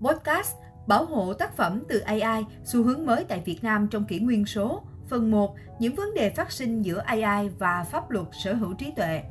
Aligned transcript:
Podcast 0.00 0.54
Bảo 0.86 1.04
hộ 1.04 1.32
tác 1.32 1.56
phẩm 1.56 1.82
từ 1.88 1.98
AI, 1.98 2.44
xu 2.64 2.82
hướng 2.82 3.06
mới 3.06 3.24
tại 3.24 3.42
Việt 3.44 3.64
Nam 3.64 3.88
trong 3.90 4.04
kỷ 4.04 4.18
nguyên 4.18 4.46
số. 4.46 4.82
Phần 5.08 5.30
1. 5.30 5.54
Những 5.78 5.94
vấn 5.94 6.14
đề 6.14 6.30
phát 6.30 6.52
sinh 6.52 6.82
giữa 6.82 6.98
AI 6.98 7.48
và 7.48 7.84
pháp 7.90 8.10
luật 8.10 8.26
sở 8.32 8.54
hữu 8.54 8.74
trí 8.74 8.92
tuệ. 8.96 9.22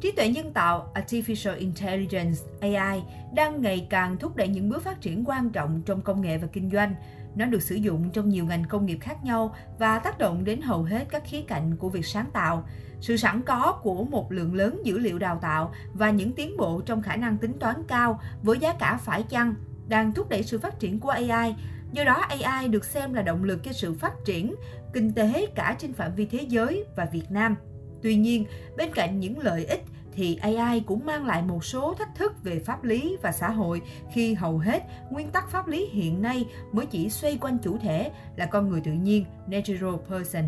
Trí 0.00 0.12
tuệ 0.12 0.28
nhân 0.28 0.52
tạo 0.52 0.92
Artificial 0.94 1.58
Intelligence 1.58 2.38
AI 2.60 3.02
đang 3.34 3.62
ngày 3.62 3.86
càng 3.90 4.16
thúc 4.16 4.36
đẩy 4.36 4.48
những 4.48 4.68
bước 4.68 4.82
phát 4.82 5.00
triển 5.00 5.24
quan 5.26 5.50
trọng 5.50 5.82
trong 5.86 6.00
công 6.00 6.20
nghệ 6.20 6.38
và 6.38 6.48
kinh 6.52 6.70
doanh. 6.70 6.94
Nó 7.34 7.46
được 7.46 7.62
sử 7.62 7.74
dụng 7.74 8.10
trong 8.10 8.28
nhiều 8.28 8.44
ngành 8.44 8.64
công 8.64 8.86
nghiệp 8.86 8.98
khác 9.00 9.24
nhau 9.24 9.54
và 9.78 9.98
tác 9.98 10.18
động 10.18 10.44
đến 10.44 10.60
hầu 10.60 10.82
hết 10.82 11.04
các 11.10 11.22
khía 11.26 11.42
cạnh 11.42 11.76
của 11.76 11.88
việc 11.88 12.06
sáng 12.06 12.30
tạo. 12.32 12.68
Sự 13.00 13.16
sẵn 13.16 13.42
có 13.42 13.80
của 13.82 14.04
một 14.04 14.32
lượng 14.32 14.54
lớn 14.54 14.82
dữ 14.84 14.98
liệu 14.98 15.18
đào 15.18 15.38
tạo 15.42 15.72
và 15.94 16.10
những 16.10 16.32
tiến 16.32 16.56
bộ 16.56 16.80
trong 16.86 17.02
khả 17.02 17.16
năng 17.16 17.38
tính 17.38 17.52
toán 17.60 17.76
cao 17.88 18.20
với 18.42 18.58
giá 18.58 18.72
cả 18.72 18.98
phải 19.02 19.22
chăng 19.22 19.54
đang 19.88 20.12
thúc 20.12 20.28
đẩy 20.28 20.42
sự 20.42 20.58
phát 20.58 20.78
triển 20.78 21.00
của 21.00 21.10
AI. 21.10 21.54
Do 21.92 22.04
đó, 22.04 22.24
AI 22.28 22.68
được 22.68 22.84
xem 22.84 23.14
là 23.14 23.22
động 23.22 23.44
lực 23.44 23.62
cho 23.62 23.72
sự 23.72 23.94
phát 23.94 24.12
triển 24.24 24.54
kinh 24.92 25.12
tế 25.12 25.46
cả 25.54 25.76
trên 25.78 25.92
phạm 25.92 26.14
vi 26.14 26.26
thế 26.26 26.46
giới 26.48 26.84
và 26.96 27.04
Việt 27.04 27.30
Nam. 27.30 27.56
Tuy 28.02 28.16
nhiên, 28.16 28.44
bên 28.76 28.90
cạnh 28.94 29.20
những 29.20 29.38
lợi 29.38 29.64
ích 29.64 29.84
thì 30.12 30.36
AI 30.36 30.80
cũng 30.80 31.06
mang 31.06 31.26
lại 31.26 31.42
một 31.42 31.64
số 31.64 31.94
thách 31.94 32.14
thức 32.14 32.44
về 32.44 32.58
pháp 32.58 32.84
lý 32.84 33.16
và 33.22 33.32
xã 33.32 33.50
hội 33.50 33.82
khi 34.12 34.34
hầu 34.34 34.58
hết 34.58 34.82
nguyên 35.10 35.30
tắc 35.30 35.50
pháp 35.50 35.68
lý 35.68 35.86
hiện 35.86 36.22
nay 36.22 36.46
mới 36.72 36.86
chỉ 36.86 37.10
xoay 37.10 37.38
quanh 37.40 37.58
chủ 37.58 37.78
thể 37.78 38.10
là 38.36 38.46
con 38.46 38.68
người 38.68 38.80
tự 38.80 38.92
nhiên, 38.92 39.24
natural 39.46 39.94
person. 40.08 40.44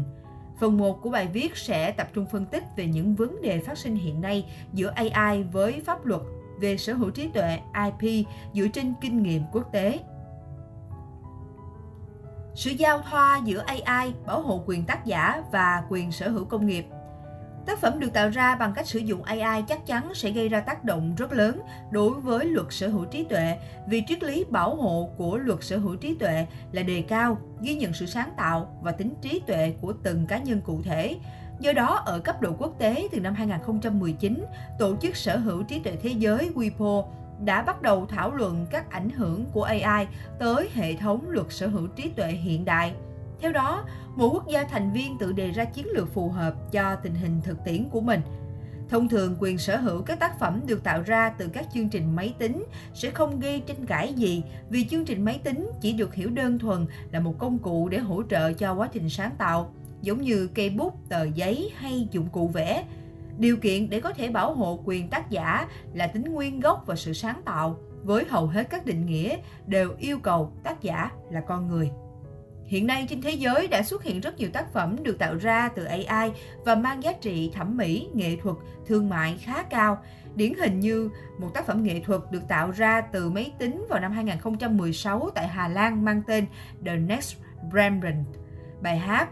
Phần 0.60 0.78
1 0.78 1.02
của 1.02 1.10
bài 1.10 1.28
viết 1.32 1.56
sẽ 1.56 1.92
tập 1.92 2.08
trung 2.14 2.26
phân 2.32 2.46
tích 2.46 2.64
về 2.76 2.86
những 2.86 3.14
vấn 3.14 3.42
đề 3.42 3.58
phát 3.58 3.78
sinh 3.78 3.96
hiện 3.96 4.20
nay 4.20 4.46
giữa 4.72 4.92
AI 4.94 5.42
với 5.42 5.80
pháp 5.86 6.06
luật 6.06 6.22
về 6.60 6.76
sở 6.76 6.92
hữu 6.92 7.10
trí 7.10 7.28
tuệ 7.28 7.60
IP 8.00 8.26
dựa 8.54 8.68
trên 8.68 8.94
kinh 9.00 9.22
nghiệm 9.22 9.42
quốc 9.52 9.72
tế. 9.72 10.00
Sự 12.54 12.70
giao 12.70 13.02
thoa 13.10 13.40
giữa 13.44 13.64
AI 13.66 14.12
bảo 14.26 14.42
hộ 14.42 14.62
quyền 14.66 14.84
tác 14.84 15.04
giả 15.04 15.42
và 15.52 15.84
quyền 15.88 16.12
sở 16.12 16.28
hữu 16.28 16.44
công 16.44 16.66
nghiệp 16.66 16.86
Tác 17.66 17.78
phẩm 17.78 18.00
được 18.00 18.12
tạo 18.12 18.28
ra 18.28 18.56
bằng 18.56 18.72
cách 18.74 18.86
sử 18.86 18.98
dụng 18.98 19.22
AI 19.22 19.62
chắc 19.68 19.86
chắn 19.86 20.14
sẽ 20.14 20.30
gây 20.30 20.48
ra 20.48 20.60
tác 20.60 20.84
động 20.84 21.14
rất 21.18 21.32
lớn 21.32 21.60
đối 21.90 22.10
với 22.10 22.46
luật 22.46 22.66
sở 22.70 22.88
hữu 22.88 23.04
trí 23.04 23.24
tuệ 23.24 23.58
vì 23.86 24.02
triết 24.06 24.22
lý 24.22 24.44
bảo 24.50 24.76
hộ 24.76 25.10
của 25.16 25.36
luật 25.36 25.58
sở 25.62 25.78
hữu 25.78 25.96
trí 25.96 26.14
tuệ 26.14 26.46
là 26.72 26.82
đề 26.82 27.02
cao, 27.02 27.38
ghi 27.60 27.74
nhận 27.74 27.92
sự 27.92 28.06
sáng 28.06 28.30
tạo 28.36 28.78
và 28.82 28.92
tính 28.92 29.14
trí 29.22 29.40
tuệ 29.46 29.74
của 29.80 29.92
từng 30.02 30.26
cá 30.26 30.38
nhân 30.38 30.60
cụ 30.60 30.82
thể. 30.84 31.16
Do 31.60 31.72
đó, 31.72 32.02
ở 32.06 32.18
cấp 32.18 32.40
độ 32.40 32.54
quốc 32.58 32.78
tế 32.78 33.08
từ 33.12 33.20
năm 33.20 33.34
2019, 33.34 34.44
Tổ 34.78 34.96
chức 34.96 35.16
Sở 35.16 35.36
hữu 35.36 35.62
trí 35.62 35.78
tuệ 35.78 35.96
thế 36.02 36.10
giới 36.10 36.50
WIPO 36.54 37.04
đã 37.44 37.62
bắt 37.62 37.82
đầu 37.82 38.06
thảo 38.06 38.34
luận 38.34 38.66
các 38.70 38.90
ảnh 38.90 39.10
hưởng 39.10 39.44
của 39.52 39.62
AI 39.62 40.06
tới 40.38 40.68
hệ 40.74 40.94
thống 40.94 41.24
luật 41.28 41.46
sở 41.50 41.66
hữu 41.66 41.86
trí 41.86 42.08
tuệ 42.08 42.28
hiện 42.28 42.64
đại. 42.64 42.94
Theo 43.42 43.52
đó, 43.52 43.84
mỗi 44.16 44.28
quốc 44.28 44.48
gia 44.48 44.64
thành 44.64 44.92
viên 44.92 45.18
tự 45.18 45.32
đề 45.32 45.50
ra 45.50 45.64
chiến 45.64 45.86
lược 45.94 46.14
phù 46.14 46.28
hợp 46.28 46.72
cho 46.72 46.96
tình 46.96 47.14
hình 47.14 47.40
thực 47.44 47.64
tiễn 47.64 47.88
của 47.90 48.00
mình. 48.00 48.20
Thông 48.88 49.08
thường, 49.08 49.36
quyền 49.40 49.58
sở 49.58 49.76
hữu 49.76 50.02
các 50.02 50.20
tác 50.20 50.38
phẩm 50.38 50.60
được 50.66 50.84
tạo 50.84 51.02
ra 51.02 51.30
từ 51.38 51.48
các 51.48 51.66
chương 51.74 51.88
trình 51.88 52.16
máy 52.16 52.34
tính 52.38 52.64
sẽ 52.94 53.10
không 53.10 53.40
gây 53.40 53.62
tranh 53.66 53.86
cãi 53.86 54.12
gì 54.12 54.42
vì 54.68 54.84
chương 54.84 55.04
trình 55.04 55.24
máy 55.24 55.40
tính 55.44 55.70
chỉ 55.80 55.92
được 55.92 56.14
hiểu 56.14 56.30
đơn 56.30 56.58
thuần 56.58 56.86
là 57.12 57.20
một 57.20 57.34
công 57.38 57.58
cụ 57.58 57.88
để 57.88 57.98
hỗ 57.98 58.22
trợ 58.22 58.52
cho 58.52 58.74
quá 58.74 58.88
trình 58.92 59.10
sáng 59.10 59.32
tạo, 59.38 59.72
giống 60.02 60.20
như 60.20 60.48
cây 60.54 60.70
bút, 60.70 61.08
tờ 61.08 61.24
giấy 61.24 61.70
hay 61.76 62.08
dụng 62.10 62.28
cụ 62.32 62.48
vẽ. 62.48 62.84
Điều 63.38 63.56
kiện 63.56 63.90
để 63.90 64.00
có 64.00 64.12
thể 64.12 64.28
bảo 64.28 64.54
hộ 64.54 64.80
quyền 64.84 65.08
tác 65.08 65.30
giả 65.30 65.68
là 65.94 66.06
tính 66.06 66.32
nguyên 66.32 66.60
gốc 66.60 66.82
và 66.86 66.96
sự 66.96 67.12
sáng 67.12 67.42
tạo, 67.44 67.76
với 68.02 68.24
hầu 68.30 68.46
hết 68.46 68.70
các 68.70 68.86
định 68.86 69.06
nghĩa 69.06 69.36
đều 69.66 69.94
yêu 69.98 70.18
cầu 70.18 70.52
tác 70.62 70.82
giả 70.82 71.10
là 71.30 71.40
con 71.40 71.68
người. 71.68 71.90
Hiện 72.66 72.86
nay 72.86 73.06
trên 73.08 73.20
thế 73.20 73.30
giới 73.30 73.68
đã 73.68 73.82
xuất 73.82 74.02
hiện 74.02 74.20
rất 74.20 74.38
nhiều 74.38 74.48
tác 74.52 74.72
phẩm 74.72 74.96
được 75.02 75.18
tạo 75.18 75.36
ra 75.36 75.68
từ 75.68 75.84
AI 75.84 76.30
và 76.64 76.74
mang 76.74 77.02
giá 77.02 77.12
trị 77.12 77.50
thẩm 77.54 77.76
mỹ, 77.76 78.08
nghệ 78.14 78.36
thuật, 78.42 78.56
thương 78.86 79.08
mại 79.08 79.38
khá 79.42 79.62
cao. 79.62 80.02
Điển 80.34 80.52
hình 80.54 80.80
như 80.80 81.10
một 81.38 81.50
tác 81.54 81.66
phẩm 81.66 81.82
nghệ 81.82 82.00
thuật 82.00 82.20
được 82.30 82.48
tạo 82.48 82.70
ra 82.70 83.00
từ 83.00 83.30
máy 83.30 83.52
tính 83.58 83.86
vào 83.88 84.00
năm 84.00 84.12
2016 84.12 85.30
tại 85.34 85.48
Hà 85.48 85.68
Lan 85.68 86.04
mang 86.04 86.22
tên 86.26 86.46
The 86.84 86.96
Next 86.96 87.36
Rembrandt. 87.72 88.28
Bài 88.82 88.98
hát 88.98 89.28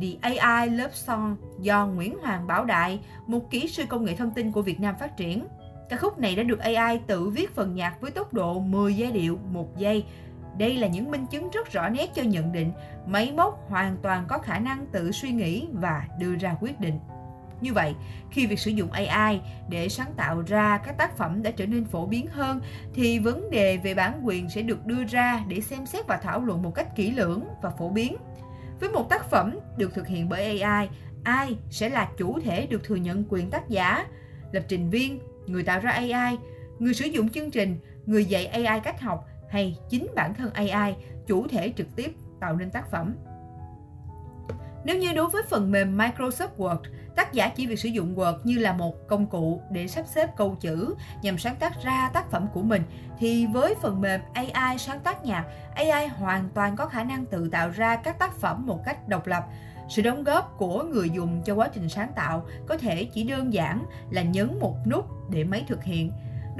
The 0.00 0.08
AI 0.20 0.70
Love 0.70 0.94
Song 0.94 1.36
do 1.60 1.86
Nguyễn 1.86 2.18
Hoàng 2.18 2.46
Bảo 2.46 2.64
Đại, 2.64 3.00
một 3.26 3.50
kỹ 3.50 3.68
sư 3.68 3.84
công 3.88 4.04
nghệ 4.04 4.16
thông 4.16 4.30
tin 4.30 4.52
của 4.52 4.62
Việt 4.62 4.80
Nam 4.80 4.94
phát 5.00 5.16
triển. 5.16 5.46
Ca 5.88 5.96
khúc 5.96 6.18
này 6.18 6.36
đã 6.36 6.42
được 6.42 6.58
AI 6.58 7.00
tự 7.06 7.28
viết 7.28 7.54
phần 7.54 7.74
nhạc 7.74 8.00
với 8.00 8.10
tốc 8.10 8.34
độ 8.34 8.58
10 8.58 8.94
giai 8.94 9.12
điệu 9.12 9.38
một 9.52 9.78
giây, 9.78 10.04
đây 10.60 10.74
là 10.74 10.86
những 10.86 11.10
minh 11.10 11.26
chứng 11.26 11.50
rất 11.50 11.72
rõ 11.72 11.88
nét 11.88 12.10
cho 12.14 12.22
nhận 12.22 12.52
định 12.52 12.72
máy 13.06 13.32
móc 13.36 13.68
hoàn 13.68 13.96
toàn 14.02 14.24
có 14.28 14.38
khả 14.38 14.58
năng 14.58 14.86
tự 14.92 15.12
suy 15.12 15.30
nghĩ 15.30 15.68
và 15.72 16.06
đưa 16.18 16.36
ra 16.36 16.56
quyết 16.60 16.80
định. 16.80 16.98
Như 17.60 17.72
vậy, 17.72 17.94
khi 18.30 18.46
việc 18.46 18.58
sử 18.58 18.70
dụng 18.70 18.90
AI 18.90 19.40
để 19.68 19.88
sáng 19.88 20.12
tạo 20.16 20.42
ra 20.46 20.78
các 20.78 20.98
tác 20.98 21.16
phẩm 21.16 21.42
đã 21.42 21.50
trở 21.50 21.66
nên 21.66 21.84
phổ 21.84 22.06
biến 22.06 22.26
hơn 22.26 22.60
thì 22.94 23.18
vấn 23.18 23.50
đề 23.50 23.76
về 23.76 23.94
bản 23.94 24.20
quyền 24.22 24.50
sẽ 24.50 24.62
được 24.62 24.86
đưa 24.86 25.04
ra 25.04 25.44
để 25.48 25.60
xem 25.60 25.86
xét 25.86 26.06
và 26.06 26.16
thảo 26.16 26.40
luận 26.40 26.62
một 26.62 26.74
cách 26.74 26.96
kỹ 26.96 27.10
lưỡng 27.10 27.44
và 27.62 27.70
phổ 27.70 27.88
biến. 27.88 28.16
Với 28.80 28.90
một 28.90 29.10
tác 29.10 29.30
phẩm 29.30 29.58
được 29.76 29.94
thực 29.94 30.06
hiện 30.06 30.28
bởi 30.28 30.60
AI, 30.60 30.88
ai 31.24 31.56
sẽ 31.70 31.88
là 31.88 32.08
chủ 32.16 32.40
thể 32.40 32.66
được 32.66 32.84
thừa 32.84 32.96
nhận 32.96 33.24
quyền 33.28 33.50
tác 33.50 33.68
giả? 33.68 34.06
Lập 34.52 34.62
trình 34.68 34.90
viên, 34.90 35.20
người 35.46 35.62
tạo 35.62 35.80
ra 35.80 35.90
AI, 35.90 36.38
người 36.78 36.94
sử 36.94 37.04
dụng 37.04 37.28
chương 37.28 37.50
trình, 37.50 37.78
người 38.06 38.24
dạy 38.24 38.46
AI 38.46 38.80
cách 38.80 39.00
học 39.00 39.29
hay 39.50 39.78
chính 39.88 40.06
bản 40.14 40.34
thân 40.34 40.50
AI 40.52 40.96
chủ 41.26 41.48
thể 41.48 41.72
trực 41.76 41.96
tiếp 41.96 42.16
tạo 42.40 42.56
nên 42.56 42.70
tác 42.70 42.90
phẩm. 42.90 43.16
Nếu 44.84 44.98
như 44.98 45.12
đối 45.12 45.28
với 45.28 45.42
phần 45.48 45.70
mềm 45.70 45.98
Microsoft 45.98 46.48
Word, 46.56 46.78
tác 47.16 47.32
giả 47.32 47.48
chỉ 47.48 47.66
việc 47.66 47.78
sử 47.78 47.88
dụng 47.88 48.14
Word 48.14 48.38
như 48.44 48.58
là 48.58 48.72
một 48.72 49.08
công 49.08 49.26
cụ 49.26 49.60
để 49.70 49.88
sắp 49.88 50.06
xếp 50.06 50.36
câu 50.36 50.56
chữ 50.60 50.94
nhằm 51.22 51.38
sáng 51.38 51.56
tác 51.56 51.82
ra 51.82 52.10
tác 52.12 52.30
phẩm 52.30 52.46
của 52.52 52.62
mình, 52.62 52.82
thì 53.18 53.46
với 53.46 53.74
phần 53.82 54.00
mềm 54.00 54.20
AI 54.32 54.78
sáng 54.78 55.00
tác 55.00 55.24
nhạc, 55.24 55.44
AI 55.74 56.06
hoàn 56.06 56.48
toàn 56.54 56.76
có 56.76 56.86
khả 56.86 57.04
năng 57.04 57.26
tự 57.26 57.48
tạo 57.48 57.70
ra 57.70 57.96
các 57.96 58.18
tác 58.18 58.34
phẩm 58.34 58.66
một 58.66 58.84
cách 58.84 59.08
độc 59.08 59.26
lập. 59.26 59.44
Sự 59.88 60.02
đóng 60.02 60.24
góp 60.24 60.54
của 60.58 60.82
người 60.82 61.10
dùng 61.10 61.42
cho 61.44 61.54
quá 61.54 61.68
trình 61.74 61.88
sáng 61.88 62.12
tạo 62.16 62.46
có 62.66 62.76
thể 62.76 63.04
chỉ 63.04 63.24
đơn 63.24 63.52
giản 63.52 63.84
là 64.10 64.22
nhấn 64.22 64.58
một 64.60 64.76
nút 64.86 65.30
để 65.30 65.44
máy 65.44 65.64
thực 65.68 65.84
hiện 65.84 66.10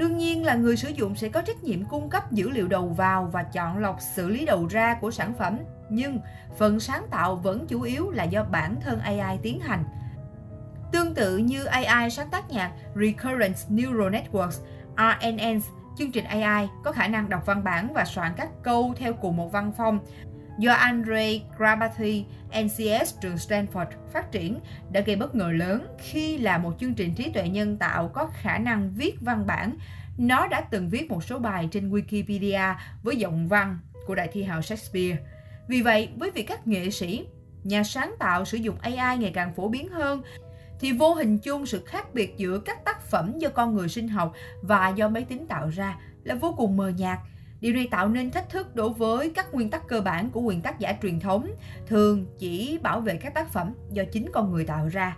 Đương 0.01 0.17
nhiên 0.17 0.45
là 0.45 0.55
người 0.55 0.77
sử 0.77 0.89
dụng 0.89 1.15
sẽ 1.15 1.29
có 1.29 1.41
trách 1.41 1.63
nhiệm 1.63 1.85
cung 1.85 2.09
cấp 2.09 2.31
dữ 2.31 2.49
liệu 2.49 2.67
đầu 2.67 2.87
vào 2.87 3.29
và 3.31 3.43
chọn 3.43 3.77
lọc 3.77 3.97
xử 4.15 4.29
lý 4.29 4.45
đầu 4.45 4.67
ra 4.67 4.97
của 5.01 5.11
sản 5.11 5.33
phẩm, 5.39 5.57
nhưng 5.89 6.19
phần 6.57 6.79
sáng 6.79 7.05
tạo 7.11 7.35
vẫn 7.35 7.67
chủ 7.67 7.81
yếu 7.81 8.11
là 8.11 8.23
do 8.23 8.43
bản 8.43 8.75
thân 8.81 8.99
AI 8.99 9.37
tiến 9.41 9.59
hành. 9.59 9.83
Tương 10.91 11.13
tự 11.13 11.37
như 11.37 11.65
AI 11.65 12.09
sáng 12.09 12.29
tác 12.29 12.49
nhạc 12.49 12.71
Recurrent 12.95 13.55
Neural 13.69 14.15
Networks, 14.15 14.59
RNNs, 14.97 15.65
chương 15.97 16.11
trình 16.11 16.25
AI 16.25 16.67
có 16.83 16.91
khả 16.91 17.07
năng 17.07 17.29
đọc 17.29 17.45
văn 17.45 17.63
bản 17.63 17.93
và 17.93 18.05
soạn 18.05 18.31
các 18.37 18.49
câu 18.63 18.93
theo 18.97 19.13
cùng 19.13 19.37
một 19.37 19.51
văn 19.51 19.71
phong 19.77 19.99
do 20.61 20.73
Andre 20.73 21.39
Grabathy, 21.57 22.25
NCS 22.63 23.15
trường 23.21 23.35
Stanford 23.35 23.85
phát 24.13 24.31
triển 24.31 24.59
đã 24.91 25.01
gây 25.01 25.15
bất 25.15 25.35
ngờ 25.35 25.51
lớn 25.51 25.87
khi 25.99 26.37
là 26.37 26.57
một 26.57 26.73
chương 26.79 26.93
trình 26.93 27.15
trí 27.15 27.29
tuệ 27.29 27.49
nhân 27.49 27.77
tạo 27.77 28.07
có 28.07 28.29
khả 28.33 28.57
năng 28.57 28.91
viết 28.91 29.21
văn 29.21 29.47
bản. 29.47 29.75
Nó 30.17 30.47
đã 30.47 30.61
từng 30.61 30.89
viết 30.89 31.09
một 31.09 31.23
số 31.23 31.39
bài 31.39 31.69
trên 31.71 31.91
Wikipedia 31.91 32.75
với 33.03 33.15
giọng 33.15 33.47
văn 33.47 33.79
của 34.05 34.15
đại 34.15 34.29
thi 34.33 34.43
hào 34.43 34.61
Shakespeare. 34.61 35.17
Vì 35.67 35.81
vậy, 35.81 36.09
với 36.15 36.31
việc 36.31 36.47
các 36.47 36.67
nghệ 36.67 36.89
sĩ, 36.89 37.25
nhà 37.63 37.83
sáng 37.83 38.15
tạo 38.19 38.45
sử 38.45 38.57
dụng 38.57 38.77
AI 38.81 39.17
ngày 39.17 39.31
càng 39.33 39.53
phổ 39.53 39.67
biến 39.67 39.89
hơn, 39.89 40.21
thì 40.79 40.91
vô 40.91 41.13
hình 41.13 41.37
chung 41.37 41.65
sự 41.65 41.83
khác 41.85 42.13
biệt 42.13 42.33
giữa 42.37 42.59
các 42.59 42.85
tác 42.85 43.01
phẩm 43.01 43.33
do 43.37 43.49
con 43.49 43.75
người 43.75 43.89
sinh 43.89 44.07
học 44.07 44.33
và 44.61 44.89
do 44.89 45.09
máy 45.09 45.23
tính 45.23 45.47
tạo 45.47 45.69
ra 45.69 45.97
là 46.23 46.35
vô 46.35 46.53
cùng 46.57 46.77
mờ 46.77 46.89
nhạt 46.89 47.19
Điều 47.61 47.73
này 47.73 47.87
tạo 47.91 48.09
nên 48.09 48.31
thách 48.31 48.49
thức 48.49 48.75
đối 48.75 48.89
với 48.89 49.29
các 49.35 49.53
nguyên 49.53 49.69
tắc 49.69 49.87
cơ 49.87 50.01
bản 50.01 50.29
của 50.29 50.41
quyền 50.41 50.61
tác 50.61 50.79
giả 50.79 50.93
truyền 51.01 51.19
thống, 51.19 51.51
thường 51.87 52.25
chỉ 52.37 52.79
bảo 52.81 53.01
vệ 53.01 53.17
các 53.17 53.33
tác 53.33 53.49
phẩm 53.49 53.73
do 53.91 54.03
chính 54.11 54.29
con 54.31 54.51
người 54.51 54.65
tạo 54.65 54.87
ra. 54.87 55.17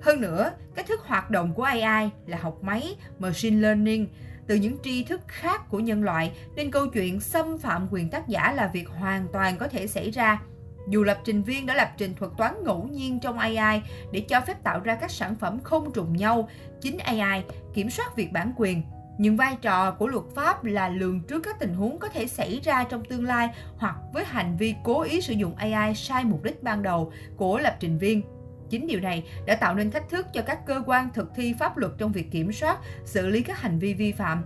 Hơn 0.00 0.20
nữa, 0.20 0.50
cách 0.74 0.86
thức 0.86 1.00
hoạt 1.00 1.30
động 1.30 1.54
của 1.54 1.62
AI 1.62 2.10
là 2.26 2.38
học 2.38 2.58
máy, 2.62 2.96
machine 3.18 3.60
learning, 3.60 4.08
từ 4.46 4.54
những 4.54 4.76
tri 4.82 5.04
thức 5.04 5.20
khác 5.26 5.68
của 5.70 5.80
nhân 5.80 6.02
loại 6.02 6.32
nên 6.56 6.70
câu 6.70 6.86
chuyện 6.86 7.20
xâm 7.20 7.58
phạm 7.58 7.88
quyền 7.90 8.10
tác 8.10 8.28
giả 8.28 8.52
là 8.52 8.70
việc 8.72 8.88
hoàn 8.88 9.26
toàn 9.32 9.56
có 9.56 9.68
thể 9.68 9.86
xảy 9.86 10.10
ra. 10.10 10.42
Dù 10.88 11.04
lập 11.04 11.20
trình 11.24 11.42
viên 11.42 11.66
đã 11.66 11.74
lập 11.74 11.90
trình 11.96 12.14
thuật 12.14 12.32
toán 12.38 12.54
ngẫu 12.64 12.88
nhiên 12.92 13.20
trong 13.20 13.38
AI 13.38 13.82
để 14.12 14.20
cho 14.20 14.40
phép 14.40 14.62
tạo 14.62 14.80
ra 14.80 14.94
các 14.94 15.10
sản 15.10 15.34
phẩm 15.34 15.60
không 15.62 15.92
trùng 15.92 16.16
nhau, 16.16 16.48
chính 16.80 16.98
AI 16.98 17.44
kiểm 17.74 17.90
soát 17.90 18.16
việc 18.16 18.32
bản 18.32 18.52
quyền 18.56 18.82
những 19.18 19.36
vai 19.36 19.56
trò 19.62 19.90
của 19.90 20.08
luật 20.08 20.24
pháp 20.34 20.64
là 20.64 20.88
lường 20.88 21.20
trước 21.20 21.40
các 21.42 21.58
tình 21.58 21.74
huống 21.74 21.98
có 21.98 22.08
thể 22.08 22.26
xảy 22.26 22.60
ra 22.64 22.84
trong 22.84 23.04
tương 23.04 23.24
lai 23.24 23.48
hoặc 23.76 23.96
với 24.12 24.24
hành 24.24 24.56
vi 24.56 24.74
cố 24.84 25.02
ý 25.02 25.20
sử 25.20 25.32
dụng 25.32 25.54
AI 25.56 25.94
sai 25.94 26.24
mục 26.24 26.42
đích 26.42 26.62
ban 26.62 26.82
đầu 26.82 27.12
của 27.36 27.58
lập 27.58 27.76
trình 27.80 27.98
viên. 27.98 28.22
Chính 28.70 28.86
điều 28.86 29.00
này 29.00 29.24
đã 29.46 29.54
tạo 29.54 29.74
nên 29.74 29.90
thách 29.90 30.08
thức 30.08 30.26
cho 30.32 30.42
các 30.42 30.66
cơ 30.66 30.82
quan 30.86 31.08
thực 31.14 31.30
thi 31.34 31.54
pháp 31.58 31.76
luật 31.76 31.92
trong 31.98 32.12
việc 32.12 32.30
kiểm 32.30 32.52
soát, 32.52 32.78
xử 33.04 33.26
lý 33.26 33.42
các 33.42 33.60
hành 33.60 33.78
vi 33.78 33.94
vi 33.94 34.12
phạm. 34.12 34.42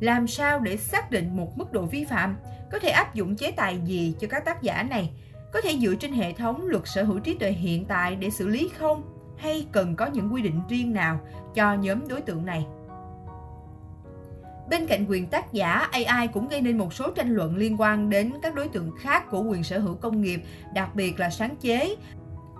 Làm 0.00 0.26
sao 0.26 0.60
để 0.60 0.76
xác 0.76 1.10
định 1.10 1.36
một 1.36 1.58
mức 1.58 1.72
độ 1.72 1.82
vi 1.82 2.04
phạm? 2.04 2.36
Có 2.72 2.78
thể 2.78 2.88
áp 2.88 3.14
dụng 3.14 3.36
chế 3.36 3.50
tài 3.50 3.80
gì 3.84 4.14
cho 4.20 4.28
các 4.30 4.44
tác 4.44 4.62
giả 4.62 4.82
này? 4.82 5.10
Có 5.52 5.60
thể 5.60 5.76
dựa 5.80 5.94
trên 5.94 6.12
hệ 6.12 6.32
thống 6.32 6.66
luật 6.66 6.82
sở 6.86 7.02
hữu 7.02 7.18
trí 7.18 7.34
tuệ 7.34 7.50
hiện 7.50 7.84
tại 7.84 8.16
để 8.16 8.30
xử 8.30 8.48
lý 8.48 8.70
không? 8.78 9.02
Hay 9.38 9.66
cần 9.72 9.96
có 9.96 10.06
những 10.06 10.32
quy 10.32 10.42
định 10.42 10.60
riêng 10.68 10.92
nào 10.92 11.20
cho 11.54 11.74
nhóm 11.74 12.08
đối 12.08 12.20
tượng 12.20 12.46
này? 12.46 12.66
Bên 14.70 14.86
cạnh 14.86 15.06
quyền 15.08 15.26
tác 15.26 15.52
giả, 15.52 15.88
AI 15.92 16.26
cũng 16.26 16.48
gây 16.48 16.60
nên 16.60 16.78
một 16.78 16.94
số 16.94 17.10
tranh 17.10 17.34
luận 17.34 17.56
liên 17.56 17.80
quan 17.80 18.10
đến 18.10 18.32
các 18.42 18.54
đối 18.54 18.68
tượng 18.68 18.90
khác 19.00 19.30
của 19.30 19.42
quyền 19.42 19.64
sở 19.64 19.78
hữu 19.78 19.94
công 19.94 20.20
nghiệp, 20.20 20.42
đặc 20.74 20.94
biệt 20.94 21.20
là 21.20 21.30
sáng 21.30 21.56
chế. 21.56 21.96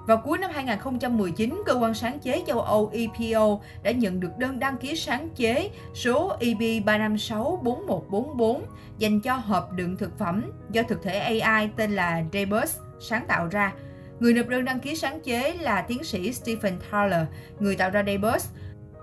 Vào 0.06 0.22
cuối 0.24 0.38
năm 0.38 0.50
2019, 0.54 1.62
cơ 1.66 1.74
quan 1.74 1.94
sáng 1.94 2.18
chế 2.18 2.42
châu 2.46 2.60
Âu 2.60 2.92
EPO 2.92 3.60
đã 3.82 3.90
nhận 3.90 4.20
được 4.20 4.38
đơn 4.38 4.58
đăng 4.58 4.76
ký 4.76 4.96
sáng 4.96 5.28
chế 5.36 5.70
số 5.94 6.36
EB 6.40 6.60
3564144 6.60 8.60
dành 8.98 9.20
cho 9.20 9.34
hộp 9.34 9.72
đựng 9.72 9.96
thực 9.96 10.18
phẩm 10.18 10.52
do 10.70 10.82
thực 10.82 11.02
thể 11.02 11.18
AI 11.18 11.70
tên 11.76 11.90
là 11.90 12.22
Daybus 12.32 12.76
sáng 13.00 13.24
tạo 13.28 13.48
ra. 13.48 13.72
Người 14.20 14.34
nộp 14.34 14.48
đơn 14.48 14.64
đăng 14.64 14.80
ký 14.80 14.96
sáng 14.96 15.20
chế 15.20 15.54
là 15.60 15.82
tiến 15.82 16.04
sĩ 16.04 16.32
Stephen 16.32 16.78
Thaler, 16.90 17.26
người 17.60 17.76
tạo 17.76 17.90
ra 17.90 18.02
Daybus. 18.06 18.48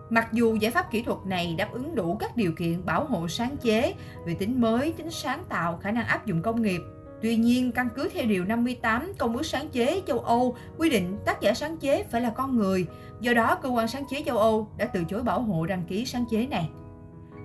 Mặc 0.10 0.34
dù 0.34 0.56
giải 0.56 0.72
pháp 0.72 0.92
kỹ 0.92 1.02
thuật 1.02 1.18
này 1.26 1.56
đáp 1.58 1.72
ứng 1.72 1.96
đủ 1.96 2.16
các 2.16 2.38
điều 2.38 2.52
kiện 2.52 2.86
bảo 2.86 3.06
hộ 3.06 3.28
sáng 3.28 3.58
chế 3.58 3.94
về 4.26 4.34
tính 4.34 4.62
mới, 4.62 4.92
tính 4.92 5.12
sáng 5.12 5.44
tạo, 5.50 5.78
khả 5.78 5.92
năng 5.92 6.06
áp 6.06 6.26
dụng 6.26 6.42
công 6.42 6.62
nghiệp, 6.62 6.82
Tuy 7.22 7.36
nhiên, 7.36 7.72
căn 7.72 7.90
cứ 7.96 8.10
theo 8.14 8.26
Điều 8.26 8.46
58 8.46 9.12
Công 9.18 9.38
ước 9.38 9.46
Sáng 9.46 9.70
chế 9.70 10.02
châu 10.08 10.20
Âu 10.20 10.56
quy 10.78 10.90
định 10.90 11.18
tác 11.26 11.42
giả 11.42 11.54
sáng 11.54 11.78
chế 11.78 12.04
phải 12.04 12.22
là 12.22 12.30
con 12.30 12.58
người, 12.58 12.86
do 13.20 13.34
đó 13.34 13.56
cơ 13.56 13.70
quan 13.70 13.88
sáng 13.88 14.04
chế 14.10 14.24
châu 14.26 14.38
Âu 14.38 14.68
đã 14.78 14.86
từ 14.86 15.04
chối 15.04 15.24
bảo 15.24 15.42
hộ 15.42 15.66
đăng 15.66 15.84
ký 15.84 16.06
sáng 16.06 16.26
chế 16.30 16.48
này. 16.48 16.70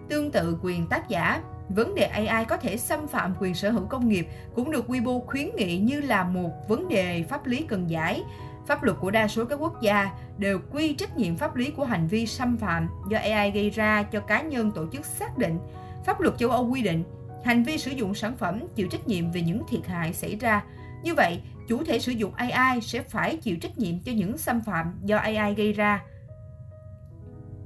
Tương 0.08 0.30
tự 0.30 0.58
quyền 0.62 0.86
tác 0.86 1.08
giả, 1.08 1.42
vấn 1.68 1.94
đề 1.94 2.04
AI 2.04 2.44
có 2.44 2.56
thể 2.56 2.76
xâm 2.76 3.06
phạm 3.06 3.34
quyền 3.40 3.54
sở 3.54 3.70
hữu 3.70 3.86
công 3.86 4.08
nghiệp 4.08 4.26
cũng 4.54 4.70
được 4.70 4.90
Weibo 4.90 5.20
khuyến 5.26 5.50
nghị 5.56 5.78
như 5.78 6.00
là 6.00 6.24
một 6.24 6.50
vấn 6.68 6.88
đề 6.88 7.22
pháp 7.22 7.46
lý 7.46 7.62
cần 7.68 7.90
giải. 7.90 8.22
Pháp 8.70 8.82
luật 8.82 8.96
của 9.00 9.10
đa 9.10 9.28
số 9.28 9.44
các 9.44 9.56
quốc 9.60 9.82
gia 9.82 10.10
đều 10.38 10.60
quy 10.72 10.94
trách 10.94 11.16
nhiệm 11.16 11.36
pháp 11.36 11.56
lý 11.56 11.70
của 11.70 11.84
hành 11.84 12.08
vi 12.08 12.26
xâm 12.26 12.56
phạm 12.56 12.88
do 13.08 13.18
AI 13.18 13.50
gây 13.50 13.70
ra 13.70 14.02
cho 14.02 14.20
cá 14.20 14.42
nhân 14.42 14.70
tổ 14.70 14.86
chức 14.92 15.04
xác 15.04 15.38
định. 15.38 15.58
Pháp 16.04 16.20
luật 16.20 16.38
châu 16.38 16.50
Âu 16.50 16.68
quy 16.70 16.82
định 16.82 17.04
hành 17.44 17.62
vi 17.62 17.78
sử 17.78 17.90
dụng 17.90 18.14
sản 18.14 18.36
phẩm 18.36 18.60
chịu 18.74 18.88
trách 18.88 19.08
nhiệm 19.08 19.30
về 19.30 19.42
những 19.42 19.62
thiệt 19.68 19.86
hại 19.86 20.12
xảy 20.12 20.36
ra. 20.36 20.64
Như 21.02 21.14
vậy, 21.14 21.40
chủ 21.68 21.84
thể 21.84 21.98
sử 21.98 22.12
dụng 22.12 22.34
AI 22.34 22.80
sẽ 22.80 23.02
phải 23.02 23.36
chịu 23.36 23.56
trách 23.60 23.78
nhiệm 23.78 24.00
cho 24.00 24.12
những 24.12 24.38
xâm 24.38 24.60
phạm 24.60 25.00
do 25.04 25.16
AI 25.16 25.54
gây 25.54 25.72
ra. 25.72 26.02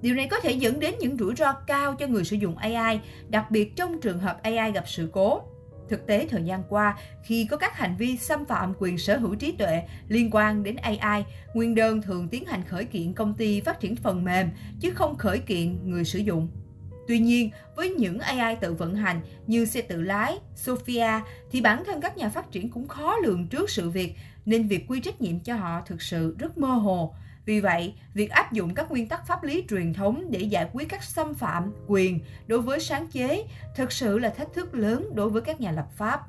Điều 0.02 0.14
này 0.14 0.28
có 0.30 0.40
thể 0.40 0.52
dẫn 0.52 0.80
đến 0.80 0.94
những 1.00 1.16
rủi 1.16 1.34
ro 1.34 1.52
cao 1.52 1.94
cho 1.94 2.06
người 2.06 2.24
sử 2.24 2.36
dụng 2.36 2.56
AI, 2.56 3.00
đặc 3.28 3.50
biệt 3.50 3.76
trong 3.76 4.00
trường 4.00 4.18
hợp 4.18 4.42
AI 4.42 4.72
gặp 4.72 4.84
sự 4.86 5.10
cố. 5.12 5.42
Thực 5.94 6.06
tế 6.06 6.26
thời 6.30 6.42
gian 6.42 6.62
qua, 6.68 6.98
khi 7.22 7.46
có 7.50 7.56
các 7.56 7.76
hành 7.76 7.96
vi 7.96 8.16
xâm 8.16 8.44
phạm 8.44 8.72
quyền 8.78 8.98
sở 8.98 9.16
hữu 9.16 9.34
trí 9.34 9.52
tuệ 9.52 9.82
liên 10.08 10.30
quan 10.32 10.62
đến 10.62 10.76
AI, 10.76 11.24
nguyên 11.54 11.74
đơn 11.74 12.02
thường 12.02 12.28
tiến 12.28 12.44
hành 12.44 12.64
khởi 12.68 12.84
kiện 12.84 13.12
công 13.12 13.34
ty 13.34 13.60
phát 13.60 13.80
triển 13.80 13.96
phần 13.96 14.24
mềm 14.24 14.50
chứ 14.80 14.90
không 14.94 15.16
khởi 15.16 15.38
kiện 15.38 15.90
người 15.90 16.04
sử 16.04 16.18
dụng. 16.18 16.48
Tuy 17.08 17.18
nhiên, 17.18 17.50
với 17.76 17.90
những 17.90 18.18
AI 18.18 18.56
tự 18.56 18.74
vận 18.74 18.94
hành 18.94 19.20
như 19.46 19.64
xe 19.64 19.82
tự 19.82 20.02
lái, 20.02 20.38
Sophia 20.54 21.20
thì 21.50 21.60
bản 21.60 21.84
thân 21.84 22.00
các 22.00 22.16
nhà 22.16 22.28
phát 22.28 22.52
triển 22.52 22.70
cũng 22.70 22.88
khó 22.88 23.16
lường 23.16 23.48
trước 23.48 23.70
sự 23.70 23.90
việc 23.90 24.14
nên 24.46 24.68
việc 24.68 24.84
quy 24.88 25.00
trách 25.00 25.20
nhiệm 25.20 25.40
cho 25.40 25.56
họ 25.56 25.82
thực 25.86 26.02
sự 26.02 26.36
rất 26.38 26.58
mơ 26.58 26.68
hồ. 26.68 27.14
Vì 27.44 27.60
vậy, 27.60 27.94
việc 28.14 28.30
áp 28.30 28.52
dụng 28.52 28.74
các 28.74 28.90
nguyên 28.90 29.08
tắc 29.08 29.26
pháp 29.26 29.44
lý 29.44 29.64
truyền 29.68 29.92
thống 29.92 30.24
để 30.30 30.40
giải 30.40 30.68
quyết 30.72 30.88
các 30.88 31.04
xâm 31.04 31.34
phạm 31.34 31.72
quyền 31.86 32.20
đối 32.46 32.60
với 32.60 32.80
sáng 32.80 33.06
chế 33.06 33.44
thực 33.76 33.92
sự 33.92 34.18
là 34.18 34.30
thách 34.30 34.52
thức 34.54 34.74
lớn 34.74 35.08
đối 35.14 35.30
với 35.30 35.42
các 35.42 35.60
nhà 35.60 35.70
lập 35.70 35.86
pháp. 35.96 36.20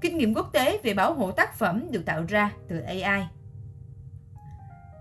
Kinh 0.00 0.18
nghiệm 0.18 0.34
quốc 0.34 0.52
tế 0.52 0.80
về 0.82 0.94
bảo 0.94 1.14
hộ 1.14 1.30
tác 1.32 1.58
phẩm 1.58 1.86
được 1.90 2.06
tạo 2.06 2.24
ra 2.28 2.50
từ 2.68 2.80
AI 2.80 3.22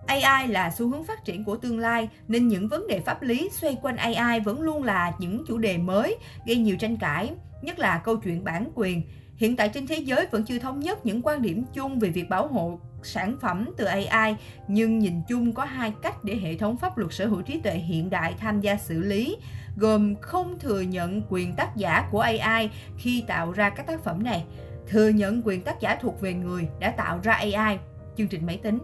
AI 0.09 0.47
là 0.47 0.71
xu 0.71 0.89
hướng 0.89 1.03
phát 1.03 1.25
triển 1.25 1.43
của 1.43 1.57
tương 1.57 1.79
lai 1.79 2.09
nên 2.27 2.47
những 2.47 2.67
vấn 2.67 2.87
đề 2.87 2.99
pháp 2.99 3.21
lý 3.21 3.49
xoay 3.51 3.77
quanh 3.81 3.97
AI 3.97 4.39
vẫn 4.39 4.61
luôn 4.61 4.83
là 4.83 5.11
những 5.19 5.43
chủ 5.47 5.57
đề 5.57 5.77
mới 5.77 6.17
gây 6.45 6.55
nhiều 6.55 6.77
tranh 6.77 6.97
cãi, 6.97 7.31
nhất 7.61 7.79
là 7.79 8.01
câu 8.03 8.17
chuyện 8.17 8.43
bản 8.43 8.71
quyền. 8.75 9.03
Hiện 9.39 9.55
tại 9.55 9.69
trên 9.69 9.87
thế 9.87 9.95
giới 9.95 10.27
vẫn 10.31 10.43
chưa 10.43 10.59
thống 10.59 10.79
nhất 10.79 11.05
những 11.05 11.21
quan 11.21 11.41
điểm 11.41 11.63
chung 11.73 11.99
về 11.99 12.09
việc 12.09 12.29
bảo 12.29 12.47
hộ 12.47 12.79
sản 13.03 13.37
phẩm 13.41 13.69
từ 13.77 13.85
AI, 13.85 14.35
nhưng 14.67 14.99
nhìn 14.99 15.21
chung 15.27 15.53
có 15.53 15.65
hai 15.65 15.93
cách 16.01 16.23
để 16.23 16.35
hệ 16.35 16.55
thống 16.55 16.77
pháp 16.77 16.97
luật 16.97 17.13
sở 17.13 17.25
hữu 17.25 17.41
trí 17.41 17.59
tuệ 17.59 17.73
hiện 17.73 18.09
đại 18.09 18.35
tham 18.39 18.61
gia 18.61 18.77
xử 18.77 18.99
lý, 18.99 19.37
gồm 19.77 20.15
không 20.21 20.59
thừa 20.59 20.81
nhận 20.81 21.21
quyền 21.29 21.55
tác 21.55 21.75
giả 21.75 22.07
của 22.11 22.19
AI 22.19 22.69
khi 22.97 23.23
tạo 23.27 23.51
ra 23.51 23.69
các 23.69 23.87
tác 23.87 24.03
phẩm 24.03 24.23
này, 24.23 24.45
thừa 24.87 25.09
nhận 25.09 25.41
quyền 25.45 25.61
tác 25.61 25.79
giả 25.79 25.95
thuộc 25.95 26.21
về 26.21 26.33
người 26.33 26.67
đã 26.79 26.91
tạo 26.91 27.19
ra 27.23 27.33
AI, 27.33 27.77
chương 28.17 28.27
trình 28.27 28.45
máy 28.45 28.59
tính 28.63 28.79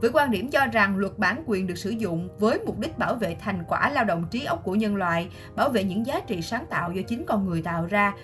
với 0.00 0.10
quan 0.12 0.30
điểm 0.30 0.50
cho 0.50 0.66
rằng 0.66 0.96
luật 0.96 1.18
bản 1.18 1.42
quyền 1.46 1.66
được 1.66 1.78
sử 1.78 1.90
dụng 1.90 2.28
với 2.38 2.58
mục 2.66 2.78
đích 2.78 2.98
bảo 2.98 3.14
vệ 3.14 3.36
thành 3.40 3.64
quả 3.68 3.90
lao 3.90 4.04
động 4.04 4.24
trí 4.30 4.44
óc 4.44 4.60
của 4.64 4.74
nhân 4.74 4.96
loại, 4.96 5.28
bảo 5.56 5.68
vệ 5.68 5.84
những 5.84 6.06
giá 6.06 6.20
trị 6.20 6.42
sáng 6.42 6.66
tạo 6.70 6.92
do 6.92 7.02
chính 7.02 7.24
con 7.26 7.46
người 7.46 7.62
tạo 7.62 7.86
ra. 7.86 8.14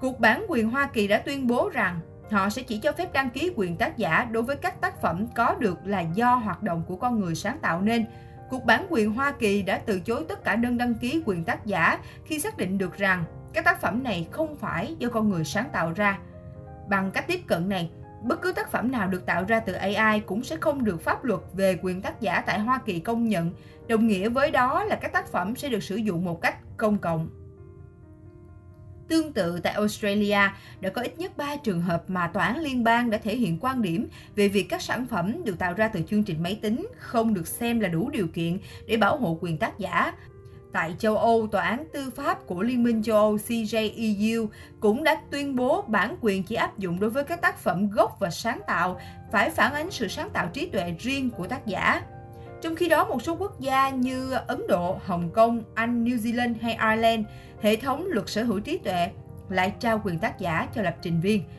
Cục 0.00 0.20
bản 0.20 0.44
quyền 0.48 0.70
Hoa 0.70 0.86
Kỳ 0.86 1.06
đã 1.06 1.18
tuyên 1.18 1.46
bố 1.46 1.70
rằng 1.72 2.00
họ 2.30 2.48
sẽ 2.48 2.62
chỉ 2.62 2.78
cho 2.78 2.92
phép 2.92 3.12
đăng 3.12 3.30
ký 3.30 3.50
quyền 3.56 3.76
tác 3.76 3.96
giả 3.96 4.24
đối 4.30 4.42
với 4.42 4.56
các 4.56 4.80
tác 4.80 5.00
phẩm 5.00 5.26
có 5.34 5.54
được 5.58 5.78
là 5.84 6.00
do 6.00 6.34
hoạt 6.34 6.62
động 6.62 6.82
của 6.86 6.96
con 6.96 7.20
người 7.20 7.34
sáng 7.34 7.58
tạo 7.58 7.80
nên. 7.80 8.06
Cục 8.50 8.64
bản 8.64 8.86
quyền 8.90 9.12
Hoa 9.12 9.32
Kỳ 9.32 9.62
đã 9.62 9.80
từ 9.86 10.00
chối 10.00 10.24
tất 10.28 10.44
cả 10.44 10.56
đơn 10.56 10.78
đăng 10.78 10.94
ký 10.94 11.22
quyền 11.26 11.44
tác 11.44 11.66
giả 11.66 11.98
khi 12.24 12.40
xác 12.40 12.56
định 12.56 12.78
được 12.78 12.96
rằng 12.96 13.24
các 13.52 13.64
tác 13.64 13.80
phẩm 13.80 14.02
này 14.02 14.28
không 14.30 14.56
phải 14.56 14.96
do 14.98 15.08
con 15.08 15.28
người 15.28 15.44
sáng 15.44 15.68
tạo 15.72 15.92
ra. 15.92 16.18
Bằng 16.88 17.10
cách 17.10 17.26
tiếp 17.26 17.40
cận 17.46 17.68
này, 17.68 17.90
bất 18.22 18.42
cứ 18.42 18.52
tác 18.52 18.70
phẩm 18.70 18.92
nào 18.92 19.08
được 19.08 19.26
tạo 19.26 19.44
ra 19.44 19.60
từ 19.60 19.72
AI 19.72 20.20
cũng 20.20 20.44
sẽ 20.44 20.56
không 20.56 20.84
được 20.84 21.04
pháp 21.04 21.24
luật 21.24 21.40
về 21.52 21.78
quyền 21.82 22.02
tác 22.02 22.20
giả 22.20 22.40
tại 22.40 22.60
Hoa 22.60 22.80
Kỳ 22.86 23.00
công 23.00 23.28
nhận, 23.28 23.52
đồng 23.88 24.06
nghĩa 24.06 24.28
với 24.28 24.50
đó 24.50 24.84
là 24.84 24.96
các 24.96 25.12
tác 25.12 25.32
phẩm 25.32 25.56
sẽ 25.56 25.68
được 25.68 25.82
sử 25.82 25.96
dụng 25.96 26.24
một 26.24 26.40
cách 26.40 26.56
công 26.76 26.98
cộng. 26.98 27.39
Tương 29.10 29.32
tự 29.32 29.60
tại 29.62 29.72
Australia, 29.72 30.38
đã 30.80 30.90
có 30.90 31.02
ít 31.02 31.18
nhất 31.18 31.36
3 31.36 31.56
trường 31.56 31.80
hợp 31.80 32.02
mà 32.08 32.28
tòa 32.28 32.44
án 32.44 32.58
liên 32.58 32.84
bang 32.84 33.10
đã 33.10 33.18
thể 33.18 33.36
hiện 33.36 33.58
quan 33.60 33.82
điểm 33.82 34.08
về 34.36 34.48
việc 34.48 34.68
các 34.68 34.82
sản 34.82 35.06
phẩm 35.06 35.44
được 35.44 35.58
tạo 35.58 35.74
ra 35.74 35.88
từ 35.88 36.00
chương 36.10 36.22
trình 36.22 36.42
máy 36.42 36.58
tính 36.62 36.88
không 36.98 37.34
được 37.34 37.46
xem 37.46 37.80
là 37.80 37.88
đủ 37.88 38.10
điều 38.10 38.26
kiện 38.26 38.58
để 38.86 38.96
bảo 38.96 39.16
hộ 39.16 39.38
quyền 39.40 39.58
tác 39.58 39.78
giả 39.78 40.12
Tại 40.72 40.94
châu 40.98 41.16
Âu, 41.16 41.46
Tòa 41.46 41.62
án 41.62 41.84
Tư 41.92 42.10
pháp 42.10 42.46
của 42.46 42.62
Liên 42.62 42.82
minh 42.82 43.02
châu 43.02 43.16
Âu 43.16 43.36
CJEU 43.36 44.46
cũng 44.80 45.04
đã 45.04 45.22
tuyên 45.30 45.56
bố 45.56 45.82
bản 45.82 46.16
quyền 46.20 46.42
chỉ 46.42 46.54
áp 46.54 46.78
dụng 46.78 47.00
đối 47.00 47.10
với 47.10 47.24
các 47.24 47.40
tác 47.42 47.58
phẩm 47.58 47.90
gốc 47.90 48.16
và 48.20 48.30
sáng 48.30 48.60
tạo, 48.66 49.00
phải 49.32 49.50
phản 49.50 49.74
ánh 49.74 49.90
sự 49.90 50.08
sáng 50.08 50.30
tạo 50.30 50.48
trí 50.52 50.66
tuệ 50.66 50.94
riêng 50.98 51.30
của 51.30 51.46
tác 51.46 51.66
giả. 51.66 52.02
Trong 52.62 52.76
khi 52.76 52.88
đó, 52.88 53.04
một 53.04 53.22
số 53.22 53.36
quốc 53.38 53.60
gia 53.60 53.90
như 53.90 54.32
Ấn 54.46 54.66
Độ, 54.68 54.98
Hồng 55.04 55.30
Kông, 55.30 55.62
Anh, 55.74 56.04
New 56.04 56.16
Zealand 56.16 56.54
hay 56.60 56.72
Ireland, 56.72 57.26
hệ 57.62 57.76
thống 57.76 58.06
luật 58.06 58.28
sở 58.28 58.42
hữu 58.42 58.60
trí 58.60 58.78
tuệ 58.78 59.10
lại 59.48 59.72
trao 59.80 60.00
quyền 60.04 60.18
tác 60.18 60.38
giả 60.38 60.68
cho 60.74 60.82
lập 60.82 60.96
trình 61.02 61.20
viên– 61.20 61.42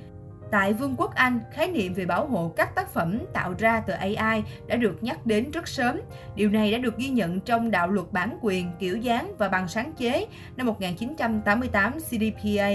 Tại 0.51 0.73
Vương 0.73 0.95
quốc 0.97 1.15
Anh, 1.15 1.39
khái 1.51 1.67
niệm 1.67 1.93
về 1.93 2.05
bảo 2.05 2.27
hộ 2.27 2.53
các 2.55 2.75
tác 2.75 2.93
phẩm 2.93 3.19
tạo 3.33 3.53
ra 3.57 3.83
từ 3.87 3.93
AI 3.93 4.43
đã 4.67 4.75
được 4.75 5.03
nhắc 5.03 5.25
đến 5.25 5.51
rất 5.51 5.67
sớm. 5.67 5.99
Điều 6.35 6.49
này 6.49 6.71
đã 6.71 6.77
được 6.77 6.97
ghi 6.97 7.09
nhận 7.09 7.39
trong 7.39 7.71
đạo 7.71 7.87
luật 7.87 8.11
bản 8.11 8.37
quyền, 8.41 8.71
kiểu 8.79 8.97
dáng 8.97 9.33
và 9.37 9.49
bằng 9.49 9.67
sáng 9.67 9.93
chế 9.97 10.25
năm 10.55 10.67
1988 10.67 11.93
CDPA. 11.99 12.69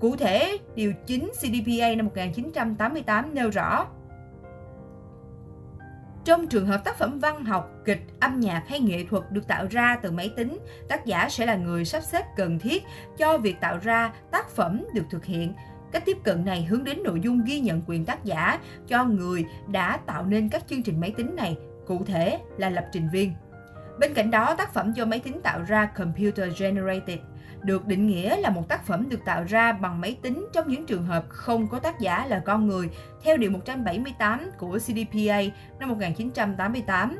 Cụ 0.00 0.16
thể, 0.16 0.56
Điều 0.74 0.92
9 1.06 1.30
CDPA 1.34 1.94
năm 1.96 2.06
1988 2.06 3.34
nêu 3.34 3.50
rõ 3.50 3.86
trong 6.24 6.46
trường 6.46 6.66
hợp 6.66 6.84
tác 6.84 6.98
phẩm 6.98 7.18
văn 7.18 7.44
học, 7.44 7.70
kịch, 7.84 8.02
âm 8.20 8.40
nhạc 8.40 8.64
hay 8.68 8.80
nghệ 8.80 9.04
thuật 9.10 9.30
được 9.30 9.48
tạo 9.48 9.66
ra 9.70 9.98
từ 10.02 10.10
máy 10.10 10.32
tính, 10.36 10.58
tác 10.88 11.06
giả 11.06 11.28
sẽ 11.28 11.46
là 11.46 11.56
người 11.56 11.84
sắp 11.84 12.02
xếp 12.02 12.24
cần 12.36 12.58
thiết 12.58 12.82
cho 13.18 13.38
việc 13.38 13.60
tạo 13.60 13.78
ra 13.82 14.12
tác 14.30 14.50
phẩm 14.50 14.84
được 14.94 15.04
thực 15.10 15.24
hiện 15.24 15.52
Cách 15.94 16.02
tiếp 16.06 16.18
cận 16.24 16.44
này 16.44 16.64
hướng 16.64 16.84
đến 16.84 17.02
nội 17.04 17.20
dung 17.20 17.44
ghi 17.44 17.60
nhận 17.60 17.82
quyền 17.86 18.04
tác 18.04 18.24
giả 18.24 18.58
cho 18.88 19.04
người 19.04 19.46
đã 19.68 19.96
tạo 19.96 20.26
nên 20.26 20.48
các 20.48 20.64
chương 20.68 20.82
trình 20.82 21.00
máy 21.00 21.14
tính 21.16 21.36
này, 21.36 21.56
cụ 21.86 22.04
thể 22.04 22.38
là 22.58 22.70
lập 22.70 22.84
trình 22.92 23.08
viên. 23.12 23.32
Bên 24.00 24.14
cạnh 24.14 24.30
đó, 24.30 24.54
tác 24.58 24.74
phẩm 24.74 24.92
do 24.92 25.04
máy 25.04 25.18
tính 25.18 25.40
tạo 25.42 25.62
ra 25.62 25.86
Computer 25.86 26.60
Generated 26.60 27.18
được 27.64 27.86
định 27.86 28.06
nghĩa 28.06 28.36
là 28.36 28.50
một 28.50 28.68
tác 28.68 28.86
phẩm 28.86 29.08
được 29.08 29.24
tạo 29.24 29.44
ra 29.48 29.72
bằng 29.72 30.00
máy 30.00 30.18
tính 30.22 30.46
trong 30.52 30.68
những 30.68 30.86
trường 30.86 31.06
hợp 31.06 31.24
không 31.28 31.68
có 31.68 31.78
tác 31.78 32.00
giả 32.00 32.26
là 32.26 32.38
con 32.38 32.68
người, 32.68 32.90
theo 33.22 33.36
Điều 33.36 33.50
178 33.50 34.50
của 34.58 34.78
CDPA 34.78 35.40
năm 35.78 35.88
1988. 35.88 37.18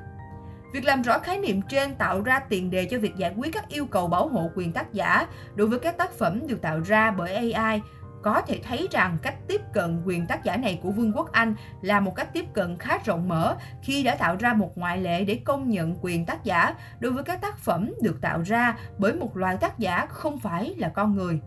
Việc 0.73 0.85
làm 0.85 1.03
rõ 1.03 1.19
khái 1.19 1.39
niệm 1.39 1.63
trên 1.63 1.95
tạo 1.95 2.23
ra 2.23 2.41
tiền 2.41 2.71
đề 2.71 2.85
cho 2.85 2.99
việc 2.99 3.17
giải 3.17 3.35
quyết 3.37 3.53
các 3.53 3.69
yêu 3.69 3.87
cầu 3.87 4.07
bảo 4.09 4.29
hộ 4.29 4.51
quyền 4.55 4.73
tác 4.73 4.93
giả 4.93 5.27
đối 5.55 5.69
với 5.69 5.79
các 5.79 5.97
tác 5.97 6.13
phẩm 6.13 6.47
được 6.47 6.63
tạo 6.63 6.81
ra 6.81 7.11
bởi 7.11 7.53
AI 7.53 7.81
có 8.25 8.41
thể 8.41 8.61
thấy 8.63 8.89
rằng 8.91 9.19
cách 9.23 9.35
tiếp 9.49 9.61
cận 9.73 10.03
quyền 10.05 10.27
tác 10.27 10.45
giả 10.45 10.57
này 10.57 10.79
của 10.83 10.91
Vương 10.91 11.13
quốc 11.13 11.33
Anh 11.33 11.55
là 11.83 12.01
một 12.01 12.15
cách 12.15 12.33
tiếp 12.33 12.45
cận 12.53 12.77
khá 12.79 12.99
rộng 13.05 13.29
mở 13.29 13.57
khi 13.83 14.03
đã 14.03 14.15
tạo 14.15 14.37
ra 14.37 14.53
một 14.53 14.79
ngoại 14.79 14.99
lệ 14.99 15.25
để 15.25 15.41
công 15.45 15.71
nhận 15.71 15.97
quyền 16.01 16.27
tác 16.27 16.45
giả 16.45 16.75
đối 17.01 17.13
với 17.13 17.25
các 17.25 17.41
tác 17.41 17.59
phẩm 17.59 17.93
được 18.03 18.21
tạo 18.21 18.43
ra 18.43 18.77
bởi 18.99 19.13
một 19.13 19.37
loài 19.37 19.57
tác 19.57 19.79
giả 19.79 20.07
không 20.07 20.39
phải 20.39 20.75
là 20.77 20.89
con 20.89 21.15
người. 21.15 21.41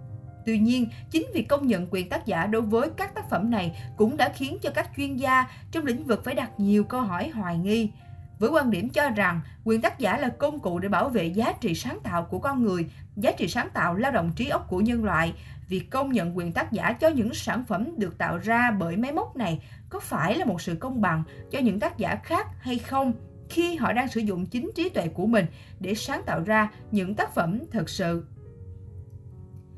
Tuy 0.45 0.59
nhiên, 0.59 0.89
chính 1.11 1.27
việc 1.33 1.47
công 1.47 1.67
nhận 1.67 1.87
quyền 1.91 2.09
tác 2.09 2.25
giả 2.25 2.45
đối 2.45 2.61
với 2.61 2.89
các 2.97 3.15
tác 3.15 3.29
phẩm 3.29 3.51
này 3.51 3.79
cũng 3.97 4.17
đã 4.17 4.29
khiến 4.29 4.57
cho 4.61 4.69
các 4.69 4.89
chuyên 4.97 5.15
gia 5.15 5.45
trong 5.71 5.85
lĩnh 5.85 6.03
vực 6.03 6.23
phải 6.23 6.35
đặt 6.35 6.51
nhiều 6.57 6.83
câu 6.83 7.01
hỏi 7.01 7.29
hoài 7.29 7.57
nghi 7.57 7.91
với 8.39 8.49
quan 8.49 8.71
điểm 8.71 8.89
cho 8.89 9.09
rằng 9.09 9.41
quyền 9.63 9.81
tác 9.81 9.99
giả 9.99 10.17
là 10.17 10.29
công 10.29 10.59
cụ 10.59 10.79
để 10.79 10.89
bảo 10.89 11.09
vệ 11.09 11.25
giá 11.25 11.53
trị 11.61 11.75
sáng 11.75 11.99
tạo 12.03 12.23
của 12.23 12.39
con 12.39 12.63
người, 12.63 12.85
giá 13.15 13.31
trị 13.31 13.47
sáng 13.47 13.69
tạo 13.73 13.95
lao 13.95 14.11
động 14.11 14.31
trí 14.35 14.47
óc 14.47 14.65
của 14.69 14.81
nhân 14.81 15.03
loại. 15.03 15.33
Việc 15.67 15.89
công 15.89 16.11
nhận 16.11 16.37
quyền 16.37 16.51
tác 16.51 16.71
giả 16.71 16.93
cho 16.93 17.07
những 17.07 17.33
sản 17.33 17.63
phẩm 17.67 17.87
được 17.97 18.17
tạo 18.17 18.37
ra 18.37 18.71
bởi 18.71 18.97
máy 18.97 19.11
móc 19.11 19.35
này 19.35 19.59
có 19.89 19.99
phải 19.99 20.35
là 20.35 20.45
một 20.45 20.61
sự 20.61 20.75
công 20.75 21.01
bằng 21.01 21.23
cho 21.51 21.59
những 21.59 21.79
tác 21.79 21.97
giả 21.97 22.15
khác 22.15 22.47
hay 22.59 22.77
không 22.77 23.13
khi 23.49 23.75
họ 23.75 23.93
đang 23.93 24.07
sử 24.07 24.19
dụng 24.19 24.45
chính 24.45 24.71
trí 24.75 24.89
tuệ 24.89 25.07
của 25.07 25.25
mình 25.25 25.45
để 25.79 25.95
sáng 25.95 26.21
tạo 26.25 26.43
ra 26.43 26.71
những 26.91 27.15
tác 27.15 27.35
phẩm 27.35 27.59
thật 27.71 27.89
sự 27.89 28.25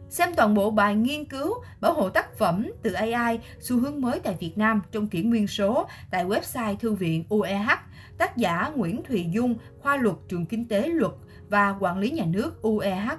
Xem 0.09 0.35
toàn 0.35 0.53
bộ 0.53 0.71
bài 0.71 0.95
nghiên 0.95 1.25
cứu 1.25 1.53
bảo 1.81 1.93
hộ 1.93 2.09
tác 2.09 2.37
phẩm 2.37 2.71
từ 2.83 2.91
AI 2.91 3.39
xu 3.59 3.79
hướng 3.79 4.01
mới 4.01 4.19
tại 4.19 4.35
Việt 4.39 4.57
Nam 4.57 4.81
trong 4.91 5.07
kỷ 5.07 5.23
nguyên 5.23 5.47
số 5.47 5.87
tại 6.11 6.25
website 6.25 6.75
Thư 6.75 6.93
viện 6.93 7.23
UEH, 7.29 7.69
tác 8.19 8.37
giả 8.37 8.71
Nguyễn 8.75 9.03
Thùy 9.03 9.25
Dung, 9.31 9.55
khoa 9.79 9.97
luật 9.97 10.15
trường 10.27 10.45
Kinh 10.45 10.67
tế 10.67 10.87
luật 10.87 11.11
và 11.49 11.75
quản 11.79 11.99
lý 11.99 12.11
nhà 12.11 12.25
nước 12.25 12.61
UEH. 12.61 13.11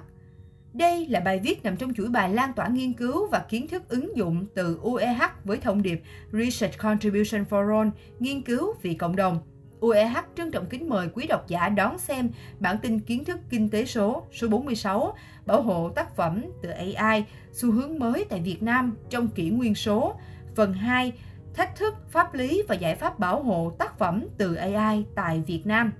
Đây 0.73 1.07
là 1.07 1.19
bài 1.19 1.39
viết 1.43 1.63
nằm 1.63 1.77
trong 1.77 1.93
chuỗi 1.93 2.07
bài 2.07 2.33
lan 2.33 2.53
tỏa 2.53 2.67
nghiên 2.67 2.93
cứu 2.93 3.27
và 3.27 3.45
kiến 3.49 3.67
thức 3.67 3.89
ứng 3.89 4.17
dụng 4.17 4.45
từ 4.55 4.79
UEH 4.81 5.21
với 5.43 5.57
thông 5.57 5.81
điệp 5.81 6.01
Research 6.31 6.77
Contribution 6.77 7.43
for 7.49 7.77
All, 7.77 7.89
nghiên 8.19 8.41
cứu 8.41 8.73
vì 8.81 8.93
cộng 8.93 9.15
đồng. 9.15 9.39
UEH 9.79 10.17
trân 10.35 10.51
trọng 10.51 10.65
kính 10.65 10.89
mời 10.89 11.09
quý 11.13 11.27
độc 11.27 11.47
giả 11.47 11.69
đón 11.69 11.97
xem 11.97 12.29
bản 12.59 12.77
tin 12.77 12.99
kiến 12.99 13.25
thức 13.25 13.39
kinh 13.49 13.69
tế 13.69 13.85
số 13.85 14.23
số 14.31 14.47
46 14.47 15.15
bảo 15.45 15.61
hộ 15.61 15.89
tác 15.89 16.15
phẩm 16.15 16.45
từ 16.61 16.69
AI, 16.69 17.25
xu 17.51 17.71
hướng 17.71 17.99
mới 17.99 18.25
tại 18.29 18.41
Việt 18.41 18.63
Nam 18.63 18.95
trong 19.09 19.27
kỷ 19.27 19.49
nguyên 19.49 19.75
số. 19.75 20.15
Phần 20.55 20.73
2, 20.73 21.13
thách 21.53 21.75
thức, 21.75 21.95
pháp 22.09 22.33
lý 22.33 22.63
và 22.67 22.75
giải 22.75 22.95
pháp 22.95 23.19
bảo 23.19 23.43
hộ 23.43 23.71
tác 23.79 23.97
phẩm 23.97 24.27
từ 24.37 24.55
AI 24.55 25.05
tại 25.15 25.43
Việt 25.47 25.65
Nam. 25.65 25.93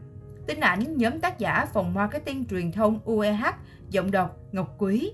Tin 0.48 0.60
ảnh 0.60 0.98
nhóm 0.98 1.20
tác 1.20 1.40
giả 1.40 1.66
phòng 1.74 1.94
marketing 1.94 2.46
truyền 2.46 2.72
thông 2.72 3.00
UEH, 3.06 3.46
giọng 3.90 4.12
đọc 4.12 4.38
Ngọc 4.52 4.76
Quý. 4.78 5.12